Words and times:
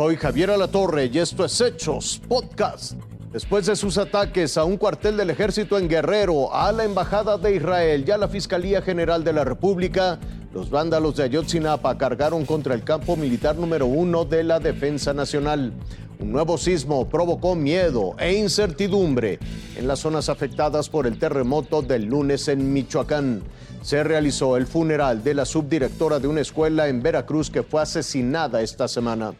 Soy 0.00 0.14
Javier 0.14 0.52
Alatorre 0.52 1.10
y 1.12 1.18
esto 1.18 1.44
es 1.44 1.60
Hechos 1.60 2.22
Podcast. 2.28 2.92
Después 3.32 3.66
de 3.66 3.74
sus 3.74 3.98
ataques 3.98 4.56
a 4.56 4.62
un 4.62 4.76
cuartel 4.76 5.16
del 5.16 5.30
ejército 5.30 5.76
en 5.76 5.88
Guerrero, 5.88 6.54
a 6.54 6.70
la 6.70 6.84
Embajada 6.84 7.36
de 7.36 7.56
Israel 7.56 8.04
y 8.06 8.10
a 8.12 8.16
la 8.16 8.28
Fiscalía 8.28 8.80
General 8.80 9.24
de 9.24 9.32
la 9.32 9.42
República, 9.42 10.20
los 10.54 10.70
vándalos 10.70 11.16
de 11.16 11.24
Ayotzinapa 11.24 11.98
cargaron 11.98 12.46
contra 12.46 12.74
el 12.74 12.84
campo 12.84 13.16
militar 13.16 13.56
número 13.56 13.86
uno 13.86 14.24
de 14.24 14.44
la 14.44 14.60
Defensa 14.60 15.12
Nacional. 15.12 15.72
Un 16.20 16.30
nuevo 16.30 16.58
sismo 16.58 17.08
provocó 17.08 17.56
miedo 17.56 18.14
e 18.20 18.34
incertidumbre 18.34 19.40
en 19.76 19.88
las 19.88 19.98
zonas 19.98 20.28
afectadas 20.28 20.88
por 20.88 21.08
el 21.08 21.18
terremoto 21.18 21.82
del 21.82 22.04
lunes 22.04 22.46
en 22.46 22.72
Michoacán. 22.72 23.42
Se 23.82 24.04
realizó 24.04 24.56
el 24.56 24.68
funeral 24.68 25.24
de 25.24 25.34
la 25.34 25.44
subdirectora 25.44 26.20
de 26.20 26.28
una 26.28 26.42
escuela 26.42 26.86
en 26.86 27.02
Veracruz 27.02 27.50
que 27.50 27.64
fue 27.64 27.82
asesinada 27.82 28.62
esta 28.62 28.86
semana. 28.86 29.34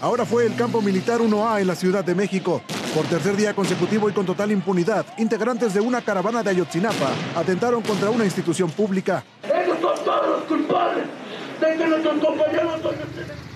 Ahora 0.00 0.26
fue 0.26 0.44
el 0.44 0.54
campo 0.54 0.82
militar 0.82 1.20
1A 1.20 1.62
en 1.62 1.66
la 1.66 1.74
Ciudad 1.74 2.04
de 2.04 2.14
México. 2.14 2.60
Por 2.94 3.06
tercer 3.06 3.36
día 3.36 3.54
consecutivo 3.54 4.08
y 4.08 4.12
con 4.12 4.26
total 4.26 4.52
impunidad, 4.52 5.06
integrantes 5.16 5.72
de 5.72 5.80
una 5.80 6.02
caravana 6.02 6.42
de 6.42 6.50
Ayotzinapa 6.50 7.10
atentaron 7.34 7.82
contra 7.82 8.10
una 8.10 8.24
institución 8.24 8.70
pública. 8.70 9.24
Ellos 9.42 9.78
son 9.80 10.04
todos 10.04 10.28
los 10.28 10.42
culpables 10.44 11.06
de 11.58 11.76
que 11.76 11.86
nuestros 11.86 12.20
compañeros 12.22 12.80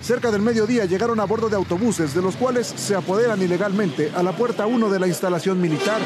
Cerca 0.00 0.30
del 0.30 0.40
mediodía 0.40 0.86
llegaron 0.86 1.20
a 1.20 1.24
bordo 1.24 1.50
de 1.50 1.56
autobuses, 1.56 2.14
de 2.14 2.22
los 2.22 2.34
cuales 2.34 2.66
se 2.66 2.94
apoderan 2.94 3.42
ilegalmente 3.42 4.10
a 4.16 4.22
la 4.22 4.32
puerta 4.32 4.66
1 4.66 4.88
de 4.88 4.98
la 4.98 5.06
instalación 5.06 5.60
militar. 5.60 6.00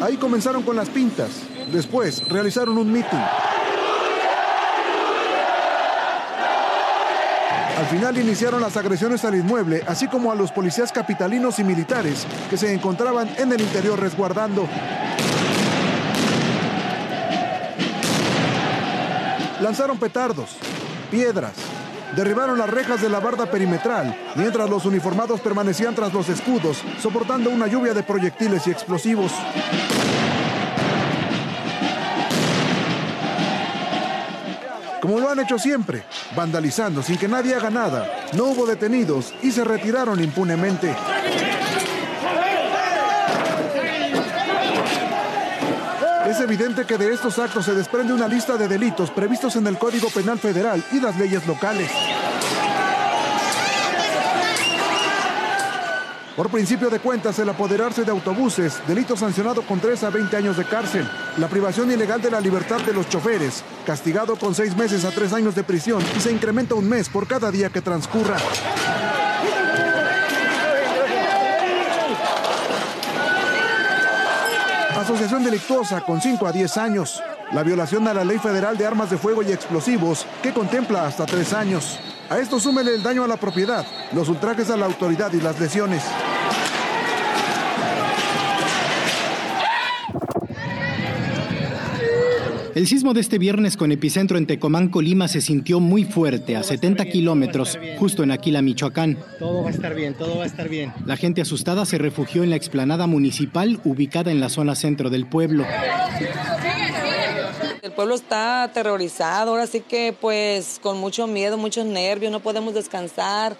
Ahí 0.00 0.16
comenzaron 0.16 0.62
con 0.62 0.76
las 0.76 0.88
pintas. 0.88 1.30
Después 1.72 2.28
realizaron 2.28 2.76
un 2.78 2.92
mitin. 2.92 3.20
Al 7.78 7.86
final 7.86 8.16
iniciaron 8.18 8.60
las 8.60 8.76
agresiones 8.76 9.24
al 9.24 9.34
inmueble, 9.34 9.82
así 9.86 10.08
como 10.08 10.32
a 10.32 10.34
los 10.34 10.50
policías 10.50 10.92
capitalinos 10.92 11.58
y 11.58 11.64
militares 11.64 12.26
que 12.48 12.56
se 12.56 12.72
encontraban 12.72 13.28
en 13.36 13.52
el 13.52 13.60
interior 13.60 14.00
resguardando. 14.00 14.66
Lanzaron 19.60 19.98
petardos, 19.98 20.56
piedras, 21.10 21.52
derribaron 22.16 22.58
las 22.58 22.70
rejas 22.70 23.02
de 23.02 23.10
la 23.10 23.20
barda 23.20 23.50
perimetral, 23.50 24.16
mientras 24.34 24.68
los 24.68 24.86
uniformados 24.86 25.40
permanecían 25.40 25.94
tras 25.94 26.12
los 26.12 26.28
escudos, 26.30 26.82
soportando 26.98 27.50
una 27.50 27.66
lluvia 27.66 27.94
de 27.94 28.02
proyectiles 28.02 28.66
y 28.66 28.70
explosivos. 28.70 29.32
como 34.98 35.20
lo 35.20 35.30
han 35.30 35.38
hecho 35.38 35.56
siempre, 35.56 36.02
vandalizando 36.34 37.00
sin 37.00 37.16
que 37.16 37.28
nadie 37.28 37.54
haga 37.54 37.70
nada. 37.70 38.10
No 38.32 38.46
hubo 38.46 38.66
detenidos 38.66 39.32
y 39.40 39.52
se 39.52 39.62
retiraron 39.62 40.20
impunemente. 40.20 40.92
Es 46.28 46.40
evidente 46.40 46.84
que 46.84 46.98
de 46.98 47.14
estos 47.14 47.38
actos 47.38 47.64
se 47.66 47.74
desprende 47.74 48.12
una 48.12 48.26
lista 48.26 48.56
de 48.56 48.66
delitos 48.66 49.12
previstos 49.12 49.54
en 49.54 49.68
el 49.68 49.78
Código 49.78 50.08
Penal 50.10 50.40
Federal 50.40 50.82
y 50.90 50.98
las 50.98 51.16
leyes 51.16 51.46
locales. 51.46 51.88
Por 56.36 56.50
principio 56.50 56.90
de 56.90 56.98
cuentas, 56.98 57.38
el 57.38 57.48
apoderarse 57.48 58.04
de 58.04 58.10
autobuses, 58.10 58.82
delito 58.86 59.16
sancionado 59.16 59.62
con 59.62 59.80
3 59.80 60.04
a 60.04 60.10
20 60.10 60.36
años 60.36 60.58
de 60.58 60.66
cárcel. 60.66 61.08
La 61.38 61.48
privación 61.48 61.90
ilegal 61.90 62.20
de 62.20 62.30
la 62.30 62.42
libertad 62.42 62.78
de 62.80 62.92
los 62.92 63.08
choferes, 63.08 63.64
castigado 63.86 64.36
con 64.36 64.54
6 64.54 64.76
meses 64.76 65.06
a 65.06 65.10
3 65.12 65.32
años 65.32 65.54
de 65.54 65.64
prisión 65.64 66.02
y 66.14 66.20
se 66.20 66.30
incrementa 66.30 66.74
un 66.74 66.86
mes 66.86 67.08
por 67.08 67.26
cada 67.26 67.50
día 67.50 67.70
que 67.70 67.80
transcurra. 67.80 68.36
Asociación 74.98 75.42
delictuosa 75.42 76.02
con 76.02 76.20
5 76.20 76.46
a 76.46 76.52
10 76.52 76.76
años. 76.76 77.22
La 77.52 77.62
violación 77.62 78.06
a 78.08 78.12
la 78.12 78.24
Ley 78.26 78.38
Federal 78.38 78.76
de 78.76 78.84
Armas 78.84 79.08
de 79.08 79.16
Fuego 79.16 79.42
y 79.42 79.52
Explosivos, 79.52 80.26
que 80.42 80.52
contempla 80.52 81.06
hasta 81.06 81.24
3 81.24 81.52
años. 81.54 81.98
A 82.28 82.38
esto 82.40 82.58
súmele 82.58 82.94
el 82.94 83.02
daño 83.02 83.22
a 83.22 83.28
la 83.28 83.36
propiedad, 83.36 83.86
los 84.12 84.28
ultrajes 84.28 84.68
a 84.70 84.76
la 84.76 84.86
autoridad 84.86 85.32
y 85.32 85.40
las 85.40 85.60
lesiones. 85.60 86.02
El 92.74 92.86
sismo 92.86 93.14
de 93.14 93.20
este 93.20 93.38
viernes 93.38 93.76
con 93.76 93.90
epicentro 93.90 94.36
en 94.36 94.46
Tecomán, 94.46 94.88
Colima, 94.88 95.28
se 95.28 95.40
sintió 95.40 95.80
muy 95.80 96.04
fuerte, 96.04 96.56
a 96.56 96.62
70 96.62 97.06
kilómetros, 97.06 97.78
justo 97.98 98.22
en 98.22 98.32
Aquila, 98.32 98.60
Michoacán. 98.60 99.16
Todo 99.38 99.62
va 99.62 99.70
a 99.70 99.72
estar 99.72 99.94
bien, 99.94 100.12
todo 100.12 100.36
va 100.36 100.44
a 100.44 100.46
estar 100.46 100.68
bien. 100.68 100.92
La 101.06 101.16
gente 101.16 101.40
asustada 101.40 101.86
se 101.86 101.96
refugió 101.96 102.42
en 102.42 102.50
la 102.50 102.56
explanada 102.56 103.06
municipal 103.06 103.80
ubicada 103.84 104.30
en 104.30 104.40
la 104.40 104.50
zona 104.50 104.74
centro 104.74 105.08
del 105.08 105.26
pueblo. 105.26 105.64
El 107.86 107.92
pueblo 107.92 108.16
está 108.16 108.64
aterrorizado, 108.64 109.52
ahora 109.52 109.68
sí 109.68 109.80
que 109.80 110.12
pues 110.12 110.80
con 110.82 110.98
mucho 110.98 111.28
miedo, 111.28 111.56
muchos 111.56 111.86
nervios, 111.86 112.32
no 112.32 112.40
podemos 112.40 112.74
descansar. 112.74 113.56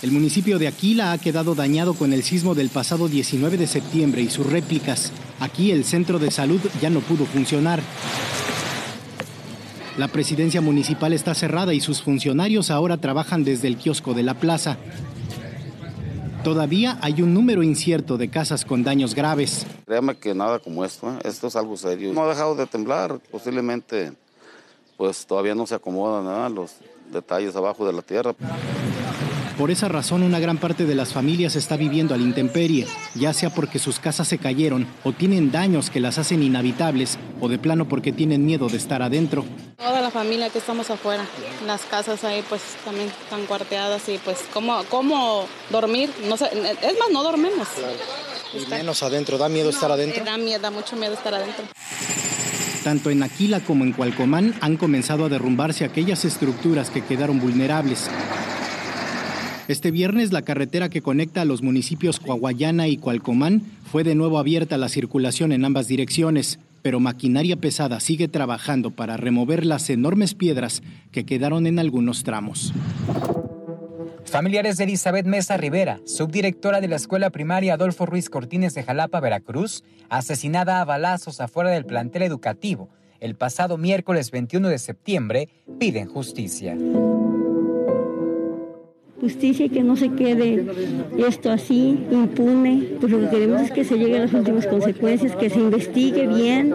El 0.00 0.12
municipio 0.12 0.60
de 0.60 0.68
Aquila 0.68 1.10
ha 1.10 1.18
quedado 1.18 1.56
dañado 1.56 1.94
con 1.94 2.12
el 2.12 2.22
sismo 2.22 2.54
del 2.54 2.68
pasado 2.68 3.08
19 3.08 3.56
de 3.56 3.66
septiembre 3.66 4.22
y 4.22 4.30
sus 4.30 4.46
réplicas. 4.46 5.10
Aquí 5.40 5.72
el 5.72 5.84
centro 5.84 6.20
de 6.20 6.30
salud 6.30 6.60
ya 6.80 6.88
no 6.88 7.00
pudo 7.00 7.26
funcionar. 7.26 7.82
La 9.98 10.06
presidencia 10.06 10.60
municipal 10.60 11.12
está 11.12 11.34
cerrada 11.34 11.74
y 11.74 11.80
sus 11.80 12.02
funcionarios 12.02 12.70
ahora 12.70 12.98
trabajan 12.98 13.42
desde 13.42 13.66
el 13.66 13.76
kiosco 13.76 14.14
de 14.14 14.22
la 14.22 14.34
plaza. 14.34 14.78
Todavía 16.44 16.98
hay 17.02 17.20
un 17.20 17.34
número 17.34 17.62
incierto 17.62 18.16
de 18.16 18.30
casas 18.30 18.64
con 18.64 18.82
daños 18.82 19.14
graves. 19.14 19.66
Créame 19.86 20.16
que 20.16 20.34
nada 20.34 20.58
como 20.58 20.84
esto, 20.86 21.10
¿eh? 21.10 21.18
esto 21.24 21.48
es 21.48 21.56
algo 21.56 21.76
serio. 21.76 22.14
No 22.14 22.22
ha 22.22 22.28
dejado 22.28 22.54
de 22.54 22.66
temblar, 22.66 23.18
posiblemente 23.30 24.12
pues 24.96 25.26
todavía 25.26 25.54
no 25.54 25.66
se 25.66 25.74
acomodan 25.74 26.54
los 26.54 26.76
detalles 27.12 27.54
abajo 27.56 27.86
de 27.86 27.92
la 27.92 28.02
tierra. 28.02 28.34
Por 29.60 29.70
esa 29.70 29.88
razón, 29.88 30.22
una 30.22 30.40
gran 30.40 30.56
parte 30.56 30.86
de 30.86 30.94
las 30.94 31.12
familias 31.12 31.54
está 31.54 31.76
viviendo 31.76 32.14
al 32.14 32.22
intemperie, 32.22 32.86
ya 33.14 33.34
sea 33.34 33.50
porque 33.50 33.78
sus 33.78 34.00
casas 34.00 34.26
se 34.26 34.38
cayeron 34.38 34.86
o 35.04 35.12
tienen 35.12 35.52
daños 35.52 35.90
que 35.90 36.00
las 36.00 36.16
hacen 36.16 36.42
inhabitables 36.42 37.18
o 37.42 37.48
de 37.50 37.58
plano 37.58 37.86
porque 37.86 38.10
tienen 38.10 38.46
miedo 38.46 38.70
de 38.70 38.78
estar 38.78 39.02
adentro. 39.02 39.44
Toda 39.76 40.00
la 40.00 40.10
familia 40.10 40.48
que 40.48 40.56
estamos 40.56 40.88
afuera, 40.88 41.26
las 41.66 41.82
casas 41.82 42.24
ahí 42.24 42.42
pues 42.48 42.62
también 42.86 43.08
están 43.08 43.44
cuarteadas 43.44 44.08
y 44.08 44.16
pues 44.16 44.38
cómo, 44.50 44.82
cómo 44.88 45.44
dormir, 45.70 46.08
no 46.26 46.38
sé, 46.38 46.46
es 46.46 46.98
más, 46.98 47.10
no 47.12 47.22
dormimos. 47.22 47.68
Y 48.54 48.66
menos 48.70 49.02
adentro, 49.02 49.36
¿da 49.36 49.50
miedo 49.50 49.68
estar 49.68 49.92
adentro? 49.92 50.24
Da 50.24 50.38
miedo, 50.38 50.58
da 50.62 50.70
mucho 50.70 50.96
miedo 50.96 51.12
estar 51.12 51.34
adentro. 51.34 51.66
Tanto 52.82 53.10
en 53.10 53.22
Aquila 53.22 53.60
como 53.60 53.84
en 53.84 53.92
Cualcomán 53.92 54.54
han 54.62 54.78
comenzado 54.78 55.26
a 55.26 55.28
derrumbarse 55.28 55.84
aquellas 55.84 56.24
estructuras 56.24 56.88
que 56.88 57.04
quedaron 57.04 57.38
vulnerables. 57.38 58.08
Este 59.70 59.92
viernes 59.92 60.32
la 60.32 60.42
carretera 60.42 60.88
que 60.88 61.00
conecta 61.00 61.42
a 61.42 61.44
los 61.44 61.62
municipios 61.62 62.18
Coahuayana 62.18 62.88
y 62.88 62.96
Cualcomán 62.96 63.62
fue 63.84 64.02
de 64.02 64.16
nuevo 64.16 64.40
abierta 64.40 64.74
a 64.74 64.78
la 64.78 64.88
circulación 64.88 65.52
en 65.52 65.64
ambas 65.64 65.86
direcciones, 65.86 66.58
pero 66.82 66.98
maquinaria 66.98 67.54
pesada 67.54 68.00
sigue 68.00 68.26
trabajando 68.26 68.90
para 68.90 69.16
remover 69.16 69.64
las 69.64 69.88
enormes 69.88 70.34
piedras 70.34 70.82
que 71.12 71.24
quedaron 71.24 71.68
en 71.68 71.78
algunos 71.78 72.24
tramos. 72.24 72.72
Familiares 74.24 74.76
de 74.76 74.82
Elizabeth 74.82 75.26
Mesa 75.26 75.56
Rivera, 75.56 76.00
subdirectora 76.04 76.80
de 76.80 76.88
la 76.88 76.96
escuela 76.96 77.30
primaria 77.30 77.74
Adolfo 77.74 78.06
Ruiz 78.06 78.28
Cortines 78.28 78.74
de 78.74 78.82
Jalapa, 78.82 79.20
Veracruz, 79.20 79.84
asesinada 80.08 80.80
a 80.80 80.84
balazos 80.84 81.40
afuera 81.40 81.70
del 81.70 81.86
plantel 81.86 82.22
educativo 82.22 82.88
el 83.20 83.36
pasado 83.36 83.78
miércoles 83.78 84.32
21 84.32 84.68
de 84.68 84.78
septiembre, 84.78 85.48
piden 85.78 86.08
justicia 86.08 86.76
justicia 89.20 89.66
y 89.66 89.68
que 89.68 89.82
no 89.82 89.96
se 89.96 90.10
quede 90.12 90.66
esto 91.18 91.50
así, 91.50 92.06
impune. 92.10 92.96
Pues 93.00 93.12
lo 93.12 93.20
que 93.20 93.28
queremos 93.28 93.62
es 93.62 93.70
que 93.70 93.84
se 93.84 93.98
llegue 93.98 94.16
a 94.16 94.20
las 94.20 94.32
últimas 94.32 94.66
consecuencias, 94.66 95.36
que 95.36 95.50
se 95.50 95.58
investigue 95.58 96.26
bien. 96.26 96.74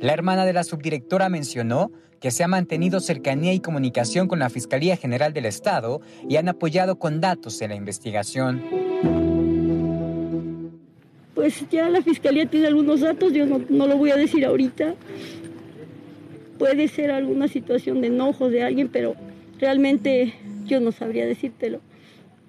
La 0.00 0.12
hermana 0.12 0.44
de 0.44 0.52
la 0.52 0.64
subdirectora 0.64 1.28
mencionó 1.28 1.90
que 2.20 2.30
se 2.30 2.44
ha 2.44 2.48
mantenido 2.48 3.00
cercanía 3.00 3.52
y 3.54 3.60
comunicación 3.60 4.28
con 4.28 4.38
la 4.38 4.50
Fiscalía 4.50 4.96
General 4.96 5.32
del 5.32 5.46
Estado 5.46 6.00
y 6.28 6.36
han 6.36 6.48
apoyado 6.48 6.98
con 6.98 7.20
datos 7.20 7.60
en 7.62 7.70
la 7.70 7.76
investigación. 7.76 8.62
Pues 11.34 11.64
ya 11.70 11.88
la 11.88 12.02
Fiscalía 12.02 12.46
tiene 12.46 12.66
algunos 12.66 13.00
datos, 13.00 13.32
yo 13.32 13.46
no, 13.46 13.62
no 13.68 13.86
lo 13.86 13.96
voy 13.96 14.10
a 14.10 14.16
decir 14.16 14.44
ahorita. 14.44 14.94
Puede 16.58 16.88
ser 16.88 17.10
alguna 17.10 17.48
situación 17.48 18.02
de 18.02 18.08
enojo 18.08 18.50
de 18.50 18.62
alguien, 18.62 18.88
pero 18.88 19.14
realmente 19.58 20.34
yo 20.70 20.80
no 20.80 20.92
sabría 20.92 21.26
decírtelo. 21.26 21.80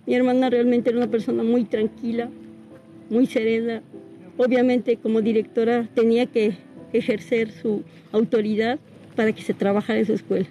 Mi 0.06 0.16
hermana 0.16 0.50
realmente 0.50 0.90
era 0.90 1.00
una 1.00 1.10
persona 1.10 1.44
muy 1.44 1.66
tranquila, 1.66 2.30
muy 3.10 3.26
serena, 3.26 3.82
obviamente 4.38 4.98
como 4.98 5.22
directora 5.22 5.88
tenía 5.96 6.28
que 6.28 6.54
ejercer 6.94 7.52
su 7.52 7.84
autoridad 8.12 8.80
para 9.16 9.34
que 9.34 9.42
se 9.42 9.54
trabajara 9.54 10.00
en 10.00 10.06
su 10.06 10.14
escuela. 10.14 10.48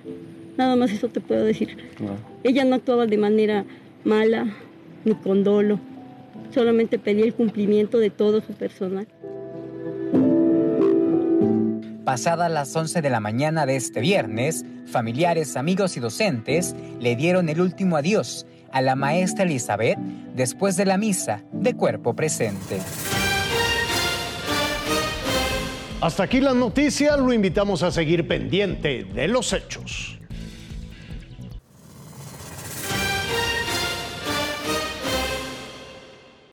Nada 0.56 0.76
más 0.76 0.92
eso 0.92 1.08
te 1.08 1.20
puedo 1.20 1.44
decir. 1.44 1.76
Ella 2.42 2.64
no 2.64 2.74
actuaba 2.74 3.06
de 3.06 3.16
manera 3.16 3.64
mala 4.04 4.52
ni 5.04 5.14
con 5.14 5.44
dolo, 5.44 5.78
solamente 6.52 6.98
pedía 6.98 7.24
el 7.24 7.34
cumplimiento 7.34 7.98
de 7.98 8.10
todo 8.10 8.40
su 8.40 8.52
personal. 8.52 9.06
Pasadas 12.10 12.50
las 12.50 12.74
11 12.74 13.02
de 13.02 13.08
la 13.08 13.20
mañana 13.20 13.66
de 13.66 13.76
este 13.76 14.00
viernes, 14.00 14.64
familiares, 14.90 15.56
amigos 15.56 15.96
y 15.96 16.00
docentes 16.00 16.74
le 16.98 17.14
dieron 17.14 17.48
el 17.48 17.60
último 17.60 17.96
adiós 17.96 18.48
a 18.72 18.82
la 18.82 18.96
maestra 18.96 19.44
Elizabeth 19.44 19.96
después 20.34 20.76
de 20.76 20.86
la 20.86 20.98
misa 20.98 21.44
de 21.52 21.76
cuerpo 21.76 22.16
presente. 22.16 22.80
Hasta 26.00 26.24
aquí 26.24 26.40
la 26.40 26.52
noticia, 26.52 27.16
lo 27.16 27.32
invitamos 27.32 27.84
a 27.84 27.92
seguir 27.92 28.26
pendiente 28.26 29.04
de 29.04 29.28
los 29.28 29.52
hechos. 29.52 30.19